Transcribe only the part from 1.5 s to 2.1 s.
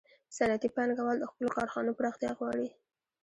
کارخانو